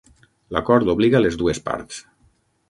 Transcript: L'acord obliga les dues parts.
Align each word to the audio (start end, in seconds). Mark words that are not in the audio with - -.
L'acord 0.55 0.89
obliga 0.93 1.21
les 1.27 1.37
dues 1.43 1.61
parts. 1.69 2.01